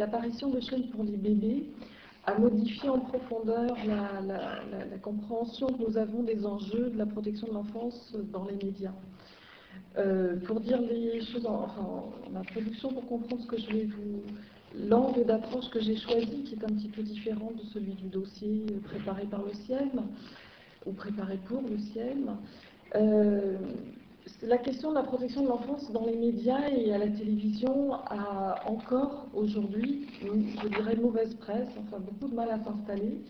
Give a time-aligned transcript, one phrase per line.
[0.00, 1.66] l'apparition de chaînes pour les bébés
[2.24, 7.52] a modifié en profondeur la, compréhension que nous avons des enjeux de la protection de
[7.52, 8.94] l'enfance dans les médias.
[9.98, 14.22] Euh, pour dire les choses en, en, introduction, pour comprendre ce que je vais vous...
[14.88, 18.66] L'angle d'approche que j'ai choisi, qui est un petit peu différent de celui du dossier
[18.84, 20.02] préparé par le CIEM,
[20.86, 22.36] ou préparé pour le CIEM,
[22.94, 23.56] euh,
[24.42, 28.60] la question de la protection de l'enfance dans les médias et à la télévision a
[28.66, 33.20] encore aujourd'hui, je dirais, mauvaise presse, enfin beaucoup de mal à s'installer,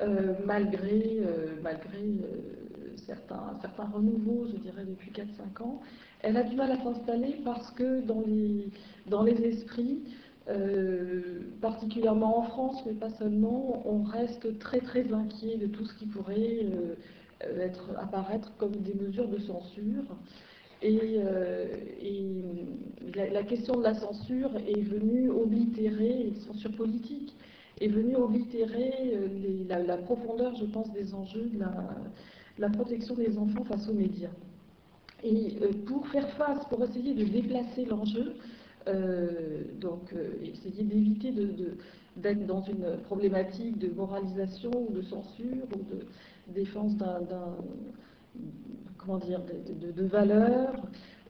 [0.00, 5.80] euh, malgré, euh, malgré euh, certains, certains renouveaux, je dirais, depuis 4-5 ans.
[6.20, 8.70] Elle a du mal à s'installer parce que dans les,
[9.06, 10.02] dans les esprits,
[11.60, 16.06] particulièrement en France, mais pas seulement, on reste très très inquiet de tout ce qui
[16.06, 16.64] pourrait
[17.40, 20.04] être, apparaître comme des mesures de censure.
[20.80, 21.66] Et, euh,
[23.14, 27.34] la, question de la censure est venue oblitérer, censure politique,
[27.80, 31.58] est venue oblitérer euh, la, profondeur, je pense, des enjeux de
[32.58, 34.30] la, protection des enfants face aux médias.
[35.24, 38.34] Et pour faire face, pour essayer de déplacer l'enjeu,
[39.80, 41.32] donc essayer d'éviter
[42.16, 46.06] d'être dans une problématique de moralisation ou de censure ou de,
[46.54, 47.20] défense d'un,
[48.96, 50.74] comment dire, de, valeurs.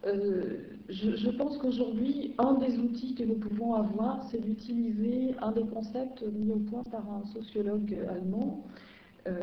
[0.06, 5.64] Euh, je, pense qu'aujourd'hui, un des outils que nous pouvons avoir, c'est d'utiliser un des
[5.64, 8.64] concepts mis au point par un sociologue allemand
[9.26, 9.40] euh,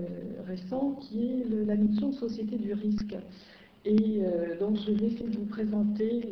[0.48, 3.16] récent, qui est la notion de société du risque.
[3.84, 6.32] Et euh, donc, je vais essayer de vous présenter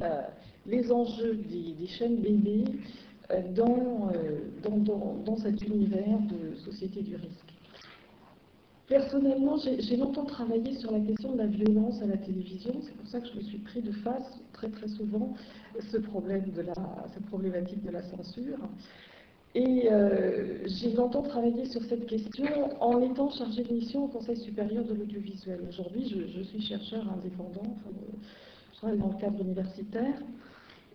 [0.65, 2.63] les enjeux des, chaînes bébés
[3.55, 4.11] dans,
[4.63, 7.52] dans, dans cet univers de société du risque.
[8.93, 12.73] Personnellement, j'ai longtemps travaillé sur la question de la violence à la télévision.
[12.83, 15.33] C'est pour ça que je me suis pris de face très très souvent
[15.91, 16.43] ce problème
[17.11, 18.59] cette problématique de la censure.
[19.55, 22.45] Et euh, j'ai longtemps travaillé sur cette question
[22.79, 25.61] en étant chargée de mission au Conseil supérieur de l'audiovisuel.
[25.67, 27.75] Aujourd'hui, je, suis chercheur indépendant,
[28.73, 30.21] je travaille dans le cadre universitaire.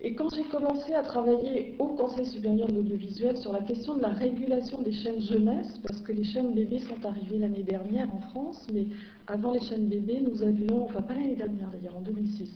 [0.00, 4.03] Et quand j'ai commencé à travailler au Conseil supérieur de l'audiovisuel sur la question de
[4.03, 8.20] la régulation des chaînes jeunesse, parce que les chaînes bébés sont arrivées l'année dernière en
[8.20, 8.87] France, mais
[9.26, 12.48] avant les chaînes bébés, nous avions, enfin pas l'année dernière d'ailleurs, en 2006,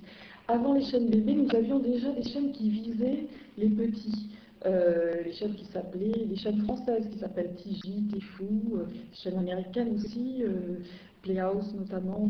[0.47, 3.27] avant les chaînes bébés, nous avions déjà des chaînes qui visaient
[3.59, 4.29] les petits.
[4.65, 9.39] Euh, les chaînes qui s'appelaient, les chaînes françaises qui s'appellent TJ, Tfou, euh, les chaînes
[9.39, 10.79] américaines aussi, euh,
[11.23, 12.29] Playhouse notamment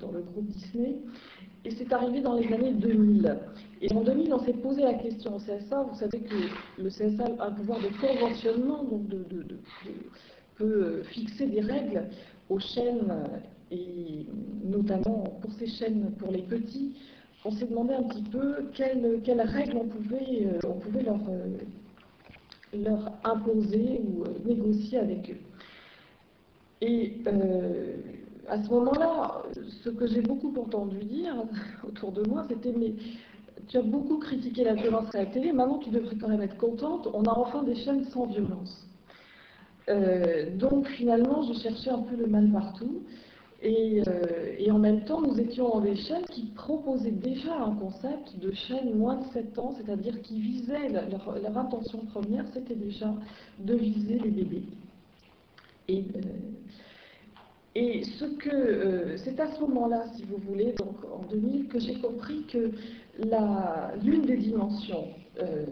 [0.00, 0.96] dans, le groupe Disney.
[1.66, 3.36] Et c'est arrivé dans les années 2000.
[3.82, 5.82] Et en 2000, on s'est posé la question au CSA.
[5.82, 6.34] Vous savez que
[6.82, 9.26] le CSA a un pouvoir de conventionnement, donc de,
[10.56, 12.08] peut fixer des règles
[12.48, 13.12] aux chaînes,
[13.70, 14.26] et
[14.64, 16.94] notamment pour ces chaînes pour les petits.
[17.44, 21.58] On s'est demandé un petit peu quelles, règles on pouvait, euh, on pouvait leur, euh,
[22.74, 25.38] leur imposer ou euh, négocier avec eux.
[26.80, 27.18] Et
[28.48, 29.42] à ce moment-là,
[29.84, 31.34] ce que j'ai beaucoup entendu dire
[31.88, 32.94] autour de moi, c'était mais
[33.68, 36.56] tu as beaucoup critiqué la violence à la télé, maintenant tu devrais quand même être
[36.56, 38.86] contente, on a enfin des chaînes sans violence.
[39.88, 43.02] Euh, donc finalement, je cherchais un peu le mal partout.
[43.64, 48.38] Euh, et, en même temps, nous étions dans des chaînes qui proposaient déjà un concept
[48.38, 53.12] de chaîne moins de 7 ans, c'est-à-dire qui visaient, leur, intention première, c'était déjà
[53.58, 54.64] de viser les bébés.
[55.88, 56.20] Et euh,
[57.76, 58.02] et
[58.46, 62.70] euh, c'est à ce moment-là, si vous voulez, donc en 2000, que j'ai compris que
[64.02, 65.08] l'une des dimensions
[65.42, 65.66] euh,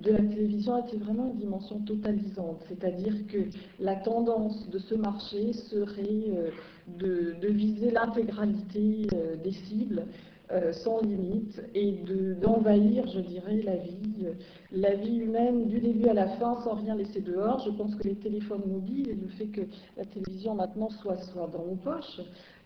[0.00, 3.38] de la télévision était vraiment une dimension totalisante, c'est-à-dire que
[3.80, 6.50] la tendance de ce marché serait euh,
[6.96, 9.08] de, viser l'intégralité
[9.42, 10.04] des cibles
[10.50, 11.92] euh, sans limite et
[12.40, 14.32] d'envahir, je dirais, la vie, euh,
[14.72, 17.58] la vie humaine du début à la fin sans rien laisser dehors.
[17.66, 19.60] Je pense que les téléphones mobiles et le fait que
[19.98, 22.22] la télévision maintenant soit, soit dans nos poches,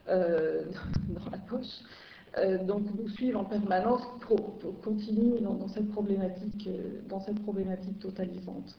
[0.08, 0.62] euh,
[1.08, 6.68] dans la poche, donc nous suivent en permanence, pour, continuer dans, cette problématique,
[7.08, 8.78] dans cette problématique totalisante.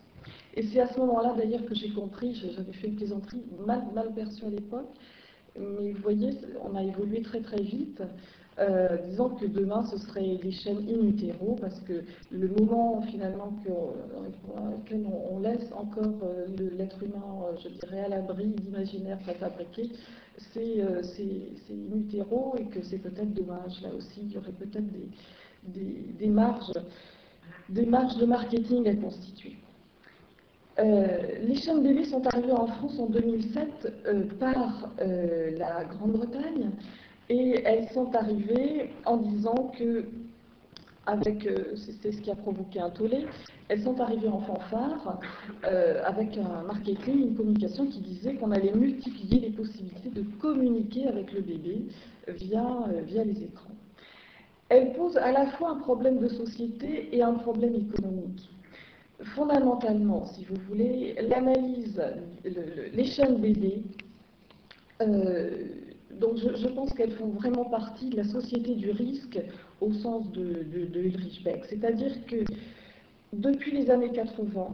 [0.55, 4.13] Et c'est à ce moment-là d'ailleurs que j'ai compris, j'avais fait une plaisanterie mal, mal
[4.13, 4.89] perçue à l'époque,
[5.59, 6.31] mais vous voyez,
[6.63, 8.01] on a évolué très très vite.
[8.59, 14.67] Euh, disons que demain ce serait les chaînes in parce que le moment finalement dans
[14.67, 16.45] lequel on, laisse encore euh,
[16.77, 19.89] l'être humain, euh, je dirais, à l'abri d'imaginaires préfabriqués,
[20.37, 20.83] c'est
[21.95, 23.81] utero et que c'est peut-être dommage.
[23.81, 24.85] Là aussi, il y aurait peut-être
[25.63, 26.73] des, marges,
[27.69, 29.57] des marges de marketing à constituer.
[30.77, 36.71] les chaînes bébés sont arrivées en France en 2007 par la Grande-Bretagne
[37.29, 40.05] et elles sont arrivées en disant que
[41.05, 43.25] avec, euh, c'est ce qui a provoqué un tollé,
[43.67, 45.19] elles sont arrivées en fanfare
[45.65, 51.07] euh, avec un marketing, une communication qui disait qu'on allait multiplier les possibilités de communiquer
[51.07, 51.81] avec le bébé
[52.27, 53.71] via, euh, via les écrans.
[54.69, 58.49] Elles posent à la fois un problème de société et un problème économique.
[59.35, 62.01] Fondamentalement, si vous voulez, l'analyse,
[62.43, 63.37] les chaînes
[66.19, 69.39] donc je, pense qu'elles font vraiment partie de la société du risque
[69.81, 70.65] au sens de,
[70.95, 71.65] Ulrich Beck.
[71.65, 72.43] C'est-à-dire que
[73.33, 74.67] depuis les années 80,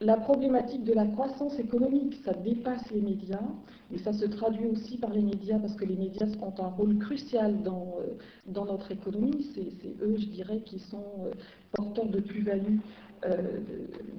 [0.00, 3.42] la problématique de la croissance économique, ça dépasse les médias,
[3.90, 6.98] mais ça se traduit aussi par les médias parce que les médias ont un rôle
[6.98, 8.14] crucial dans, euh,
[8.46, 9.46] dans notre économie.
[9.54, 11.30] C'est eux, je dirais, qui sont euh,
[11.72, 12.78] porteurs de plus-value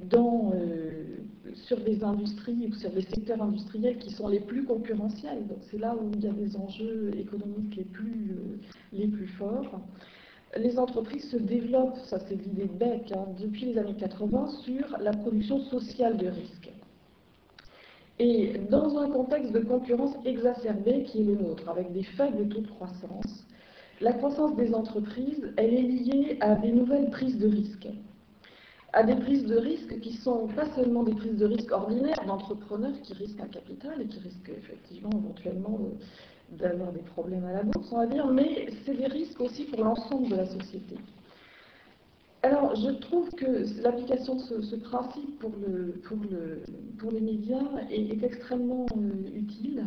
[0.09, 0.53] dans,
[1.53, 5.47] sur des industries ou sur des secteurs industriels qui sont les plus concurrentiels.
[5.47, 8.35] Donc c'est là où il y a des enjeux économiques les plus,
[8.91, 9.81] plus forts
[10.57, 14.97] les entreprises se développent, ça c'est l'idée de Beck, hein, depuis les années 80, sur
[14.99, 16.71] la production sociale de risques.
[18.19, 22.61] Et dans un contexte de concurrence exacerbée qui est le nôtre, avec des faibles taux
[22.61, 23.47] de croissance,
[24.01, 27.87] la croissance des entreprises, elle est liée à des nouvelles prises de risques.
[28.93, 32.93] À des prises de risques qui sont pas seulement des prises de risques ordinaires d'entrepreneurs
[33.01, 35.79] qui risquent un capital et qui risquent effectivement éventuellement
[36.51, 39.83] d'avoir des problèmes à la bourse, on va dire, mais c'est des risques aussi pour
[39.83, 40.95] l'ensemble de la société.
[42.43, 46.61] Alors, je trouve que l'application de ce, principe pour, le, pour, le,
[46.99, 49.85] pour, les médias est, extrêmement euh, utile,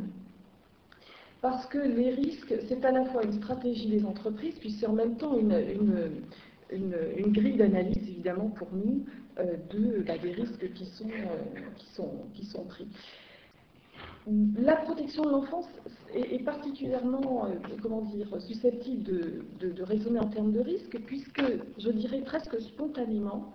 [1.42, 4.94] parce que les risques, c'est à la fois une stratégie des entreprises, puis c'est en
[4.94, 6.10] même temps une, une,
[6.70, 9.04] grille d'analyse, évidemment, pour nous,
[9.38, 12.88] euh, de, bah, des risques qui sont, euh, qui sont, pris.
[14.58, 15.68] La protection de l'enfance
[16.14, 19.04] est, particulièrement, euh, comment dire, susceptible
[19.58, 21.42] de, raisonner en termes de risque, puisque,
[21.78, 23.52] je dirais presque spontanément,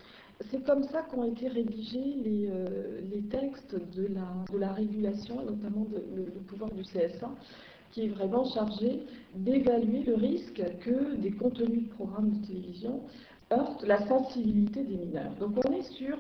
[0.50, 4.08] c'est comme ça qu'ont été rédigés les, euh, textes de
[4.58, 7.32] la, régulation, notamment le, pouvoir du CSA,
[7.92, 9.04] qui est vraiment chargé
[9.36, 13.02] d'évaluer le risque que des contenus de programmes de télévision
[13.52, 15.34] heurte la sensibilité des mineurs.
[15.40, 16.18] Donc on est sur,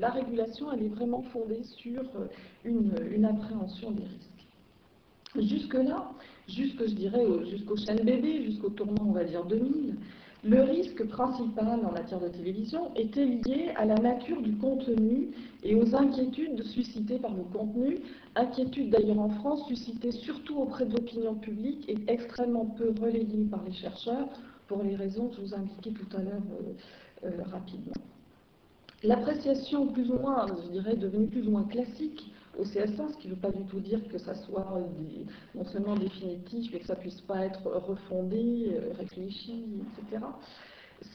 [0.00, 2.26] la régulation, elle est vraiment fondée sur euh,
[2.64, 5.48] une, appréhension des risques.
[5.50, 6.10] Jusque-là,
[6.48, 9.96] jusque, je dirais, jusqu'aux chaînes bébés, jusqu'au tournant, on va dire, 2000,
[10.44, 15.28] le risque principal en matière de télévision était lié à la nature du contenu
[15.62, 18.00] et aux inquiétudes suscitées par le contenu,
[18.34, 23.62] inquiétudes d'ailleurs en France suscitées surtout auprès de l'opinion publique et extrêmement peu relayées par
[23.64, 24.28] les chercheurs,
[24.66, 27.92] pour les raisons que je vous indiquais tout à l'heure euh, euh, rapidement.
[29.04, 33.34] L'appréciation plus ou moins, je dirais, devenue plus ou moins classique au ce qui ne
[33.34, 34.78] veut pas du tout dire que ça soit
[35.54, 40.24] non seulement définitif, mais que ça ne puisse pas être refondé, euh, réfléchi, etc.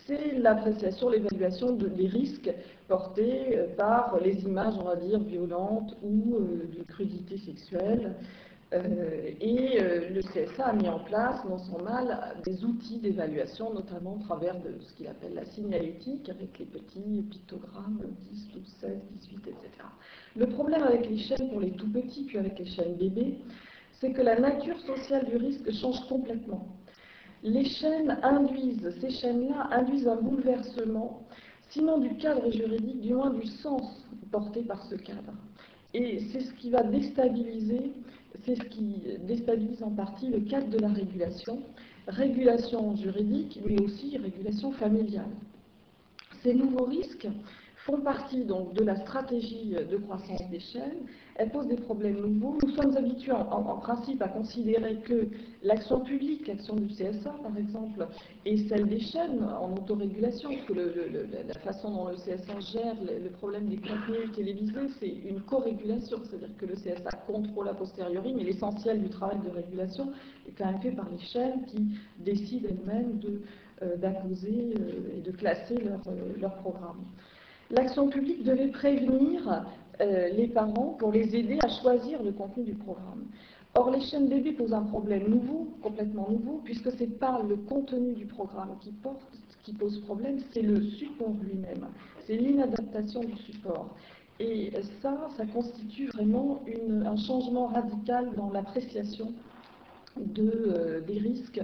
[0.05, 2.53] C'est l'appréciation, l'évaluation des risques
[2.87, 8.15] portés par les images, on va dire, violentes ou de crudité sexuelle,
[8.73, 13.73] euh, et euh, le CSA a mis en place, non sans mal, des outils d'évaluation,
[13.73, 18.75] notamment au travers de ce qu'il appelle la signalétique, avec les petits pictogrammes 10, 12,
[18.81, 18.91] 16,
[19.21, 19.57] 18, etc.
[20.35, 23.37] Le problème avec les chaînes pour les tout petits, puis avec les chaînes bébés,
[23.99, 26.67] c'est que la nature sociale du risque change complètement.
[27.43, 31.25] Les chaînes induisent, ces chaînes-là induisent un bouleversement,
[31.69, 35.33] sinon du cadre juridique, du moins du sens porté par ce cadre.
[35.93, 37.93] Et c'est ce qui va déstabiliser
[38.45, 41.61] c'est ce qui déstabilise en partie le cadre de la régulation,
[42.07, 45.29] régulation juridique, mais aussi régulation familiale.
[46.43, 47.27] Ces nouveaux risques
[47.87, 51.05] font partie donc de la stratégie de croissance des chaînes.
[51.35, 52.57] Elles posent des problèmes nouveaux.
[52.61, 55.29] Nous sommes habitués en, principe à considérer que
[55.63, 58.05] l'action publique, l'action du CSA par exemple,
[58.45, 63.67] et celle des chaînes en autorégulation, que la façon dont le CSA gère le, problème
[63.69, 69.01] des contenus télévisés, c'est une co-régulation, c'est-à-dire que le CSA contrôle a posteriori, mais l'essentiel
[69.01, 70.11] du travail de régulation
[70.47, 71.87] est quand même fait par les chaînes qui
[72.19, 73.21] décident elles-mêmes
[73.83, 76.01] euh, d'imposer euh, et de classer leurs
[76.39, 77.05] leur euh, programmes
[77.69, 79.65] l'action publique devait prévenir
[80.01, 83.25] euh, les parents pour les aider à choisir le contenu du programme.
[83.75, 87.57] Or, les chaînes bébés posent un problème nouveau, complètement nouveau, puisque ce n'est pas le
[87.57, 88.91] contenu du programme qui,
[89.73, 91.87] pose problème, c'est le support lui-même.
[92.25, 93.95] C'est l'inadaptation du support.
[94.39, 94.71] Et
[95.01, 96.63] ça, ça constitue vraiment
[97.05, 99.33] un changement radical dans l'appréciation
[100.39, 101.61] euh, des risques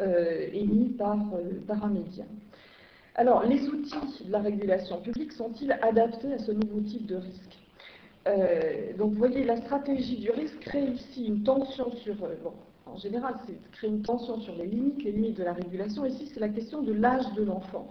[0.00, 1.16] euh, émis par
[1.82, 2.24] un média.
[3.16, 7.58] Alors, les outils de la régulation publique sont-ils adaptés à ce nouveau type de risque
[8.26, 12.14] euh, Donc, vous voyez, la stratégie du risque crée ici une tension sur...
[12.24, 12.54] Euh, bon,
[12.86, 16.04] en général, c'est créer une tension sur les limites, les limites de la régulation.
[16.04, 17.86] Ici, c'est la question de l'âge de l'enfant.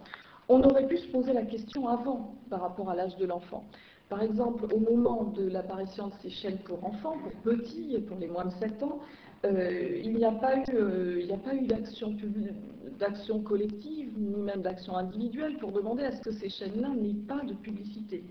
[0.50, 3.64] On aurait pu se poser la question avant par rapport à l'âge de l'enfant.
[4.10, 8.18] Par exemple, au moment de l'apparition de ces chaînes pour enfants, pour petits et pour
[8.18, 9.00] les moins de 7 ans,
[9.46, 11.68] euh, il n'y a pas eu, euh, eu
[12.98, 17.42] d'action collective, ni même d'action individuelle pour demander à ce que ces chaînes-là n'aient pas
[17.44, 18.24] de publicité.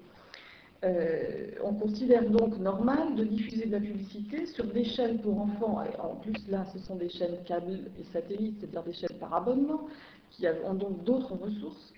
[0.84, 5.84] Euh, on considère donc normal de diffuser de la publicité sur des chaînes pour enfants.
[6.02, 9.86] en plus, là, ce sont des chaînes câbles et satellites, c'est-à-dire des chaînes par abonnement,
[10.30, 11.92] qui ont donc d'autres ressources.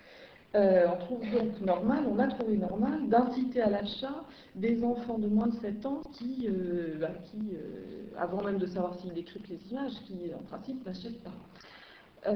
[0.55, 4.23] Euh, on trouve donc normal, on a trouvé normal d'inciter à l'achat
[4.55, 7.09] des enfants de moins de 7 ans qui, euh, bah,
[8.17, 12.33] avant même de savoir s'ils décryptent les images, qui en principe n'achètent pas.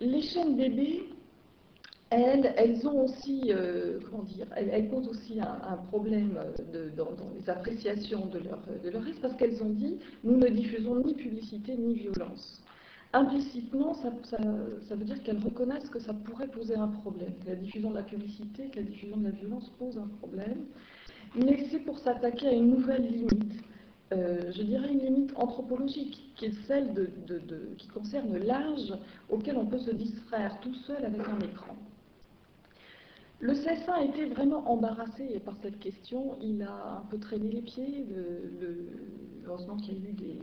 [0.00, 1.08] les chaînes bébés
[2.10, 6.38] elles, elles ont aussi, euh, comment dire, elles, posent aussi un, problème
[6.74, 10.48] euh, dans, les appréciations de leur, de leur risque parce qu'elles ont dit nous ne
[10.48, 12.62] diffusons ni publicité ni violence.
[13.14, 14.10] Implicitement, ça,
[14.94, 18.02] veut dire qu'elles reconnaissent que ça pourrait poser un problème, que la diffusion de la
[18.02, 20.66] publicité, que la diffusion de la violence pose un problème,
[21.34, 23.64] mais c'est pour s'attaquer à une nouvelle limite.
[24.12, 27.10] Euh, je dirais une limite anthropologique, qui est celle
[27.78, 28.92] qui concerne l'âge
[29.30, 31.76] auquel on peut se distraire tout seul avec un écran.
[33.40, 36.36] Le CSA a été vraiment embarrassé par cette question.
[36.42, 38.04] Il a un peu traîné les pieds.
[39.46, 40.40] heureusement qu'il y a eu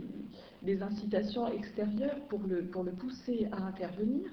[0.61, 4.29] des, incitations extérieures pour le, pousser à intervenir.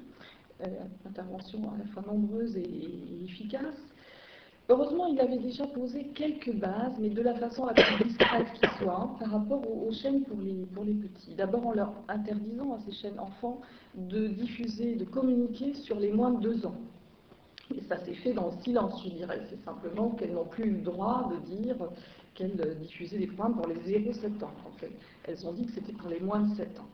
[0.61, 0.67] Euh,
[1.09, 3.83] intervention à la fois nombreuse et, efficace.
[4.69, 8.69] Heureusement, il avait déjà posé quelques bases, mais de la façon la plus discrète qui
[8.79, 11.35] soit, par rapport aux, chaînes pour les, pour les petits.
[11.35, 13.61] D'abord en leur interdisant à ces chaînes enfants
[13.97, 16.77] de diffuser, de communiquer sur les moins de deux ans.
[17.77, 19.41] Et ça s'est fait dans le silence, je dirais.
[19.49, 21.77] C'est simplement qu'elles n'ont plus eu le droit de dire
[22.35, 24.53] qu'elles diffusaient des programmes pour les 0-7 ans.
[24.67, 24.91] En fait.
[25.25, 26.89] Elles ont dit que c'était pour les moins de 7 ans.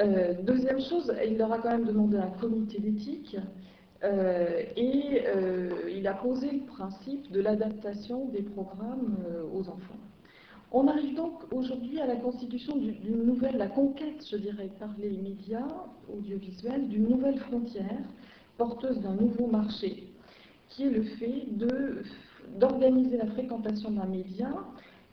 [0.00, 3.36] Euh, deuxième chose, il leur a quand même demandé un comité d'éthique
[4.02, 9.18] euh, et euh, il a posé le principe de l'adaptation des programmes
[9.52, 9.98] aux enfants.
[10.72, 15.10] On arrive donc aujourd'hui à la constitution d'une nouvelle, la conquête, je dirais, par les
[15.10, 15.66] médias
[16.10, 18.04] audiovisuels, d'une nouvelle frontière
[18.60, 20.12] porteuse d'un nouveau marché,
[20.68, 21.46] qui est le fait
[22.58, 24.50] d'organiser la fréquentation d'un média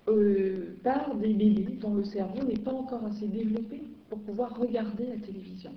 [0.09, 5.05] euh, par des bébés dont le cerveau n'est pas encore assez développé pour pouvoir regarder
[5.05, 5.71] la télévision.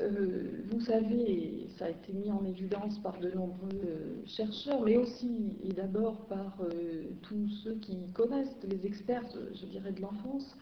[0.00, 4.96] Euh, vous savez, ça a été mis en évidence par de nombreux euh, chercheurs, mais
[4.96, 6.58] aussi et d'abord par
[7.22, 10.56] tous ceux qui connaissent, les experts, je dirais, de l'enfance,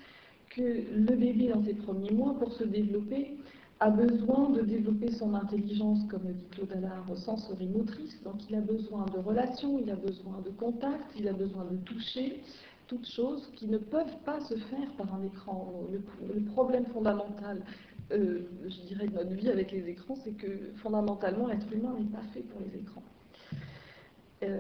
[0.51, 3.39] que le bébé dans ses premiers mois, pour se développer,
[3.81, 8.23] a besoin de développer son intelligence, comme le dit Claude Allard, sensorimotrice.
[8.23, 11.77] Donc il a besoin de relations, il a besoin de contact, il a besoin de
[11.79, 12.43] toucher,
[12.87, 15.73] toutes choses qui ne peuvent pas se faire par un écran.
[15.91, 17.63] Le, problème fondamental,
[18.13, 22.07] euh, je dirais, de notre vie avec les écrans, c'est que fondamentalement, l'être humain n'est
[22.07, 23.03] pas fait pour les écrans.
[24.43, 24.59] Euh,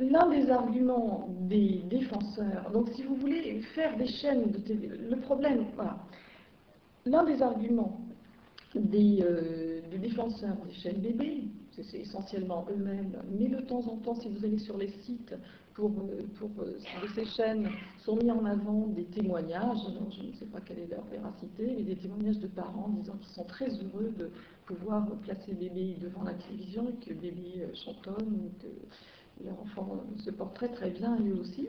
[0.00, 5.16] l'un des arguments des défenseurs, donc si vous voulez faire des chaînes de télé, le
[5.20, 5.98] problème, voilà,
[7.06, 8.04] L'un des arguments
[8.74, 14.28] des, euh, défenseurs des chaînes bébés, c'est essentiellement eux-mêmes, mais de temps en temps, si
[14.28, 15.34] vous allez sur les sites
[15.74, 17.68] pour, euh, pour euh, de ces chaînes,
[17.98, 19.78] sont mis en avant des témoignages,
[20.10, 23.34] je ne sais pas quelle est leur véracité, mais des témoignages de parents disant qu'ils
[23.34, 24.30] sont très heureux de
[24.66, 30.54] pouvoir placer bébé devant la télévision et que bébé chantonne, que leur enfant se porte
[30.54, 31.68] très très bien eux aussi.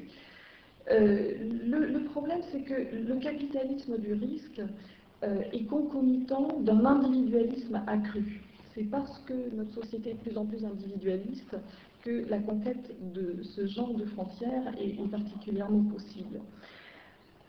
[0.88, 4.62] le, problème, c'est que le capitalisme du risque
[5.24, 8.42] euh, est concomitant d'un individualisme accru.
[8.74, 11.56] C'est parce que notre société est de plus en plus individualiste
[12.04, 16.42] que la conquête de ce genre de frontières est, particulièrement possible.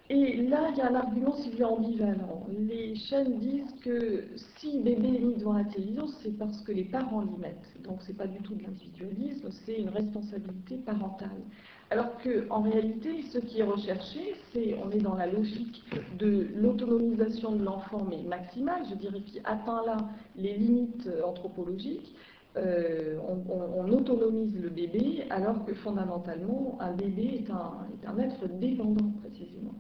[0.09, 2.47] Et là, il y a un argument, si vous ambivalent.
[2.49, 4.25] Les chaînes disent que
[4.57, 7.83] si bébé est mis devant la télévision, c'est parce que les parents l'y mettent.
[7.83, 11.43] Donc, ce n'est pas du tout de l'individualisme, c'est une responsabilité parentale.
[11.91, 15.85] Alors qu'en réalité, ce qui est recherché, c'est, on est dans la logique
[16.19, 19.97] de l'autonomisation de l'enfant, mais maximale, je dirais, qui atteint là
[20.37, 22.13] les limites anthropologiques.
[22.57, 29.75] Euh, on, autonomise le bébé, alors que fondamentalement, un bébé est un, être dépendant, précisément.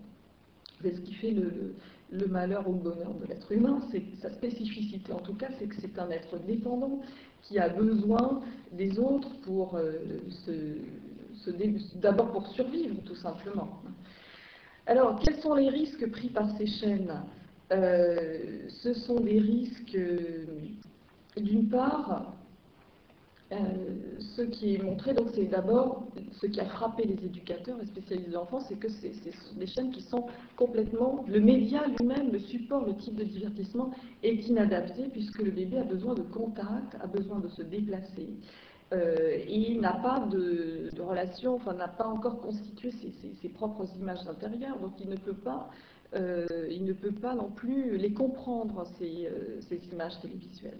[0.82, 5.12] C'est ce qui fait le, malheur ou le bonheur de l'être humain, c'est sa spécificité
[5.12, 7.00] en tout cas, c'est que c'est un être dépendant
[7.42, 9.92] qui a besoin des autres pour euh,
[10.28, 10.76] se
[11.96, 13.82] d'abord pour survivre tout simplement.
[14.86, 17.22] Alors, quels sont les risques pris par ces chaînes?
[17.72, 20.46] Euh, Ce sont des risques, euh,
[21.36, 22.36] d'une part,
[23.52, 23.56] euh,
[24.36, 28.28] ce qui est montré, donc c'est d'abord ce qui a frappé les éducateurs et spécialistes
[28.28, 29.12] de l'enfance, c'est que c'est
[29.56, 30.26] des chaînes qui sont
[30.56, 33.92] complètement, le média lui-même, le support, le type de divertissement
[34.24, 38.28] est inadapté puisque le bébé a besoin de contact, a besoin de se déplacer.
[38.92, 44.78] Euh, il n'a pas de, relation, enfin n'a pas encore constitué ses, propres images intérieures,
[44.78, 45.70] donc il ne peut pas,
[46.14, 50.78] euh, il ne peut pas non plus les comprendre ces euh, images télévisuelles.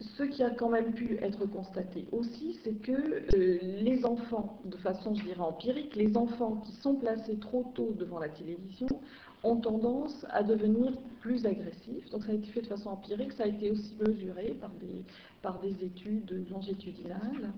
[0.00, 4.76] Ce qui a quand même pu être constaté aussi, c'est que euh, les enfants, de
[4.76, 8.88] façon, je dirais, empirique, les enfants qui sont placés trop tôt devant la télévision
[9.46, 12.10] ont tendance à devenir plus agressifs.
[12.10, 15.04] Donc ça a été fait de façon empirique, ça a été aussi mesuré par des,
[15.42, 17.52] par des études longitudinales.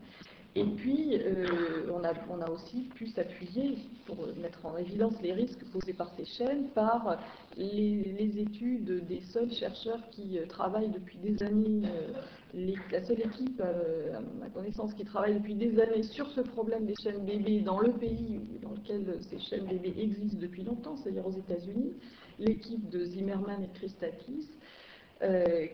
[0.54, 2.02] Et puis, euh, on,
[2.40, 7.18] a, aussi pu s'appuyer pour mettre en évidence les risques posés par ces chaînes par
[7.56, 13.60] les, études des seuls chercheurs qui euh, travaillent depuis des années, euh, la seule équipe,
[13.60, 17.78] à ma connaissance, qui travaille depuis des années sur ce problème des chaînes bébés dans
[17.78, 21.92] le pays dans lequel ces chaînes bébés existent depuis longtemps, c'est-à-dire aux États-Unis,
[22.38, 24.48] l'équipe de Zimmerman et Christakis,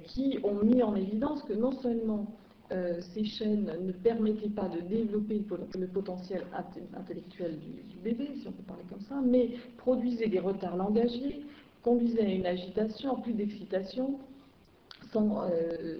[0.04, 2.26] qui ont mis en évidence que non seulement
[2.72, 5.42] euh, ces chaînes ne permettaient pas de développer
[5.78, 6.44] le, potentiel
[6.96, 11.44] intellectuel du, bébé, si on peut parler comme ça, mais produisaient des retards langagiers,
[11.82, 14.18] conduisaient à une agitation, plus d'excitation,
[15.14, 15.98] euh,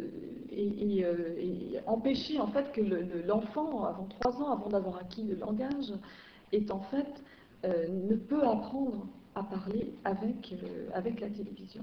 [0.50, 2.80] et, euh, et, empêcher en fait que
[3.26, 5.92] l'enfant, avant trois ans, avant d'avoir acquis le langage,
[6.52, 7.22] est en fait
[7.88, 10.54] ne peut apprendre à parler avec,
[10.92, 11.82] avec la télévision.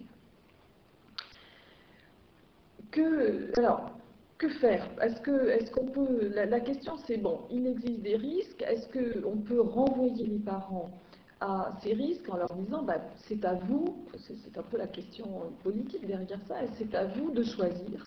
[2.92, 3.92] Que, alors,
[4.42, 4.88] que faire?
[5.02, 6.32] Est-ce qu'on peut...
[6.34, 10.90] La, question c'est, bon, il existe des risques, est-ce qu'on peut renvoyer les parents
[11.40, 15.28] à ces risques en leur disant, bah, c'est à vous, c'est un peu la question
[15.64, 18.06] politique derrière ça, c'est à vous de choisir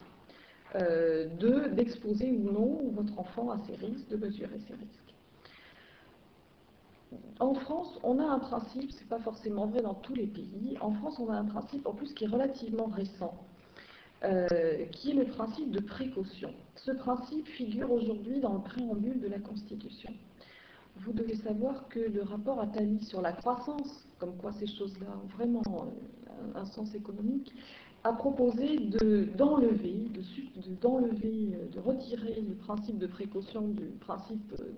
[0.75, 1.29] euh,
[1.69, 5.15] d'exposer ou non votre enfant à ces risques, de mesurer ces risques?
[7.39, 10.91] En France, on a un principe, c'est pas forcément vrai dans tous les pays, en
[10.95, 13.35] France on a un principe en plus qui est relativement récent,
[14.23, 16.51] euh, qui est le principe de précaution.
[16.77, 20.13] Ce principe figure aujourd'hui dans le préambule de la Constitution.
[20.97, 25.27] Vous devez savoir que le rapport Attali sur la croissance, comme quoi ces choses-là ont
[25.37, 27.53] vraiment euh, un sens économique,
[28.05, 28.79] a proposé
[29.37, 33.91] d'enlever, de, d'enlever, euh, de, retirer le principe de précaution du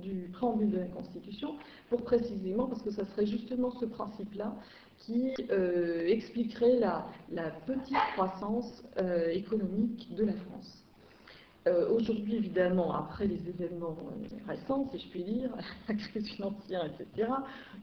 [0.00, 1.56] du préambule de la Constitution,
[1.90, 4.54] pour précisément, parce que ça serait justement ce principe-là
[4.98, 10.82] qui euh, expliquerait la, petite croissance euh, économique de la France.
[11.66, 13.96] Euh, aujourd'hui, évidemment, après les événements
[14.46, 15.50] récents, si je puis dire,
[15.88, 17.28] la crise financière, etc.,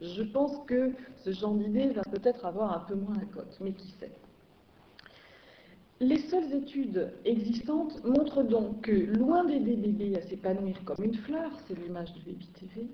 [0.02, 0.92] je pense que
[1.24, 4.12] ce genre d'idée va peut-être avoir un peu moins la cote, mais qui sait.
[6.00, 11.52] Les seules études existantes montrent donc que, loin d'aider bébé à s'épanouir comme une fleur,
[11.68, 12.88] c'est l'image de Baby TV,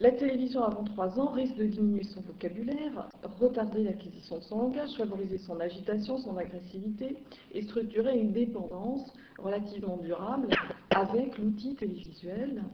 [0.00, 3.08] la télévision avant 3 ans risque de diminuer son vocabulaire,
[3.38, 7.18] retarder l'acquisition de son langage, favoriser son agitation, son agressivité
[7.52, 10.48] et structurer une dépendance relativement durable
[10.90, 12.64] avec l'outil télévisuel.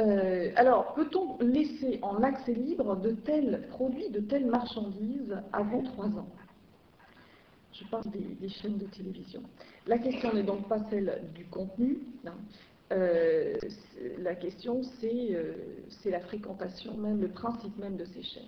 [0.00, 6.06] Euh, alors, peut-on laisser en accès libre de tels produits, de telles marchandises avant 3
[6.06, 6.28] ans?
[7.72, 9.42] Je parle des, chaînes de télévision.
[9.86, 12.34] La question n'est donc pas celle du contenu, hein,
[12.94, 13.54] euh,
[14.18, 15.52] la question, euh,
[16.02, 18.42] c'est la fréquentation même, le principe même de ces chaînes.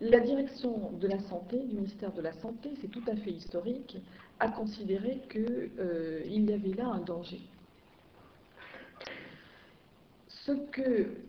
[0.00, 3.98] La direction de la santé, du ministère de la Santé, c'est tout à fait historique,
[4.38, 7.40] a considéré qu'il euh, y avait là un danger.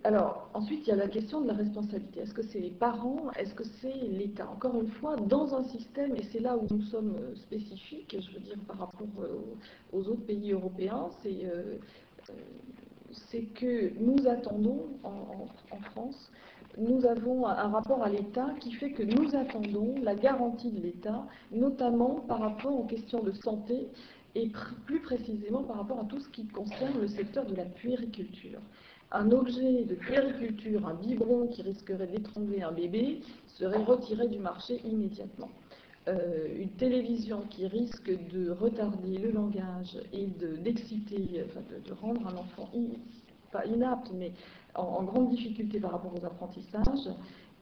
[0.06, 2.22] Alors, ensuite, il y a la question de la responsabilité.
[2.22, 3.30] Est-ce que c'est les parents?
[3.38, 4.50] Est-ce que c'est l'État?
[4.50, 8.40] Encore une fois, dans un système, et c'est là où nous sommes spécifiques, je veux
[8.40, 9.08] dire, par rapport
[9.92, 11.46] aux autres pays européens, c'est
[13.12, 15.48] c'est que nous attendons en,
[15.92, 16.32] France,
[16.78, 21.26] nous avons un rapport à l'État qui fait que nous attendons la garantie de l'État,
[21.52, 23.88] notamment par rapport aux questions de santé
[24.36, 24.52] et
[24.86, 28.60] plus précisément par rapport à tout ce qui concerne le secteur de la puériculture.
[29.12, 34.82] Un objet de puériculture, un biberon qui risquerait d'étrangler un bébé, serait retiré du marché
[34.86, 35.50] immédiatement.
[36.10, 42.36] Euh, une télévision qui risque de retarder le langage et d'exciter, enfin de, rendre un
[42.38, 42.70] enfant
[43.52, 44.32] pas inapte, mais
[44.74, 47.10] en, grande difficulté par rapport aux apprentissages,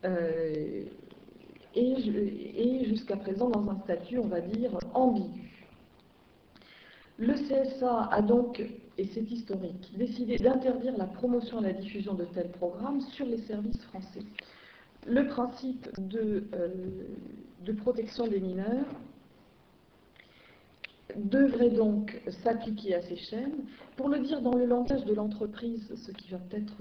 [0.05, 0.83] euh,
[1.75, 5.65] et, jusqu'à présent dans un statut, on va dire, ambigu.
[7.17, 8.63] Le CSA a donc,
[8.97, 13.39] et c'est historique, décidé d'interdire la promotion et la diffusion de tels programmes sur les
[13.39, 14.23] services français
[15.07, 16.41] le principe euh,
[17.65, 18.85] de, protection des mineurs
[21.15, 23.65] devrait donc s'appliquer à ces chaînes.
[23.95, 26.75] Pour le dire dans le langage de l'entreprise, ce qui va peut-être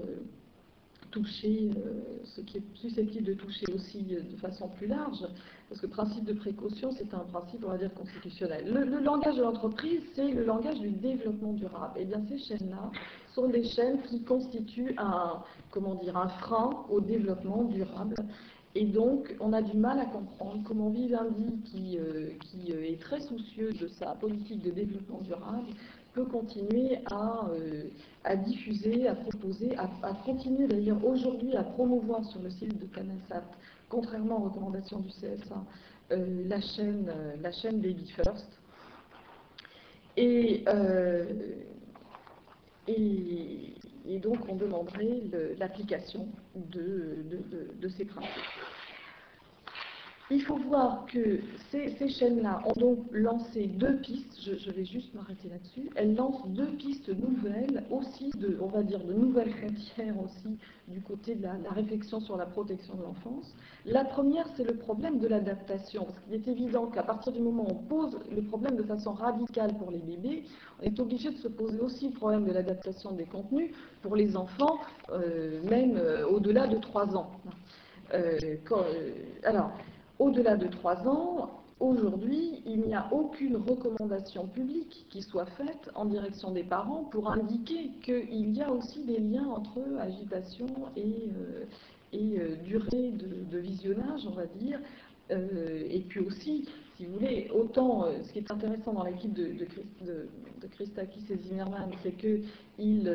[1.09, 1.71] toucher,
[2.23, 5.25] ce qui est susceptible de toucher aussi de façon plus large,
[5.69, 8.71] parce que le principe de précaution, c'est un principe, on va dire, constitutionnel.
[8.71, 11.99] Le, langage de l'entreprise, c'est le langage du développement durable.
[11.99, 12.91] Et eh bien ces chaînes-là
[13.37, 18.15] sont des chaînes qui constituent un, comment dire, un frein au développement durable.
[18.73, 22.99] Et donc, on a du mal à comprendre comment Vivendi, qui, euh, qui euh, est
[22.99, 25.67] très soucieux de sa politique de développement durable,
[26.13, 27.83] peut continuer à, euh,
[28.23, 32.87] à diffuser, à proposer, à, à continuer d'ailleurs aujourd'hui à promouvoir sur le site de
[32.87, 33.43] Canalsat
[33.87, 35.63] contrairement aux recommandations du CSA,
[36.11, 37.09] euh, la, chaîne,
[37.41, 38.49] la chaîne Baby First.
[40.17, 40.65] Et,
[42.87, 43.73] et,
[44.19, 45.21] donc on demanderait
[45.57, 48.33] l'application de, ces principes.
[50.29, 51.39] Il faut voir que
[51.71, 56.67] ces, chaînes-là ont donc lancé deux pistes, je, vais juste m'arrêter là-dessus, elles lancent deux
[56.75, 60.57] pistes nouvelles, aussi de, on va dire, de nouvelles frontières aussi
[60.89, 63.55] du côté de la, réflexion sur la protection de l'enfance.
[63.85, 67.63] La première, c'est le problème de l'adaptation, parce qu'il est évident qu'à partir du moment
[67.63, 70.43] où on pose le problème de façon radicale pour les bébés,
[70.81, 74.35] on est obligé de se poser aussi le problème de l'adaptation des contenus pour les
[74.35, 74.77] enfants,
[75.09, 77.31] euh, même euh, au-delà de 3 ans.
[78.13, 78.57] Euh,
[79.43, 79.71] alors,
[80.19, 81.49] au-delà de 3 ans,
[81.79, 87.31] aujourd'hui, il n'y a aucune recommandation publique qui soit faite en direction des parents pour
[87.31, 91.65] indiquer qu'il y a aussi des liens entre agitation et, euh,
[92.15, 94.79] euh, durée de, visionnage, on va dire.
[95.29, 99.47] Euh, et puis aussi, si vous voulez, autant ce qui est intéressant dans l'équipe de,
[99.49, 99.67] de,
[100.05, 100.29] de,
[100.61, 103.11] de Christakis et Zimmerman, c'est qu'ils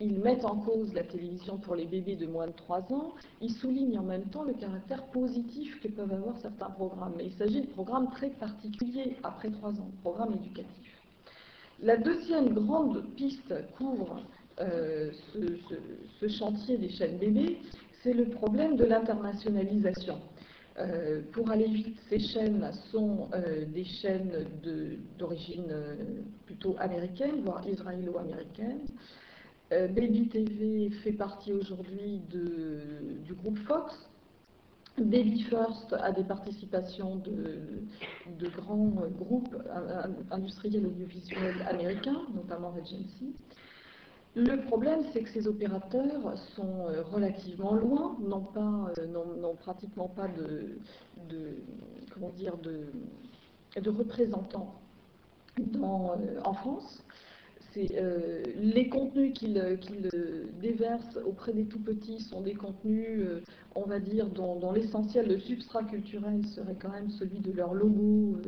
[0.00, 3.52] ils mettent en cause la télévision pour les bébés de moins de 3 ans, ils
[3.52, 7.14] soulignent en même temps le caractère positif que peuvent avoir certains programmes.
[7.20, 11.02] Il s'agit de programmes très particuliers après 3 ans, programmes éducatifs.
[11.80, 14.20] La deuxième grande piste couvre
[14.60, 15.10] euh,
[16.20, 17.58] ce, chantier des chaînes bébés,
[18.02, 20.20] c'est le problème de l'internationalisation.
[20.78, 24.46] Euh, pour aller vite, ces chaînes sont euh, des chaînes
[25.18, 25.72] d'origine
[26.46, 28.80] plutôt américaine, voire israélo-américaine.
[29.70, 34.08] Euh, Baby TV fait partie aujourd'hui du groupe Fox.
[34.96, 39.56] Baby First a des participations de, grands groupes
[40.30, 43.34] industriels audiovisuels américains, notamment Regency.
[44.34, 50.78] Le problème, c'est que ces opérateurs sont euh, relativement loin, n'ont euh, pratiquement pas de,
[52.12, 54.74] comment dire, de, représentants
[55.74, 57.02] en France.
[57.76, 63.40] Euh, les contenus qu'ils euh, déversent auprès des tout-petits sont des contenus, euh,
[63.74, 68.38] on va dire, dont, l'essentiel, le substrat culturel serait quand même celui de leur logo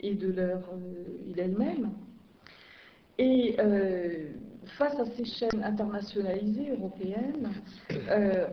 [0.00, 0.60] et de leur
[1.26, 1.90] île elle-même.
[3.20, 3.56] Et
[4.78, 7.50] face à ces chaînes internationalisées européennes,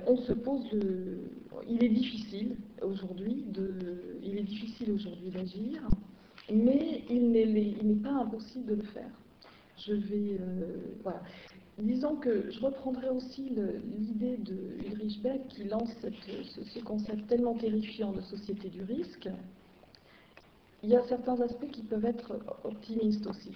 [0.08, 1.20] on se pose le...
[1.68, 3.46] Il est difficile aujourd'hui
[4.24, 5.88] il est difficile aujourd'hui d'agir,
[6.52, 9.12] mais il n'est pas impossible de le faire
[9.78, 10.38] je vais.
[10.40, 11.22] Euh, voilà.
[11.78, 18.14] Disons que je reprendrai aussi l'idée de Ulrich Beck qui lance ce, concept tellement terrifiant
[18.14, 19.28] de société du risque.
[20.84, 23.52] Il y a certains aspects qui peuvent être optimistes aussi.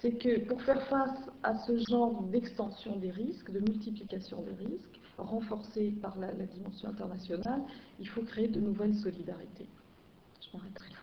[0.00, 5.00] C'est que pour faire face à ce genre d'extension des risques, de multiplication des risques,
[5.18, 7.62] renforcée par la, dimension internationale,
[8.00, 9.68] il faut créer de nouvelles solidarités.
[10.40, 11.01] Je m'arrêterai.